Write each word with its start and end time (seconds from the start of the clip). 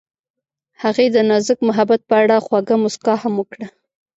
هغې 0.83 1.05
د 1.15 1.17
نازک 1.29 1.59
محبت 1.69 2.01
په 2.09 2.15
اړه 2.23 2.43
خوږه 2.45 2.75
موسکا 2.83 3.13
هم 3.23 3.33
وکړه. 3.37 3.67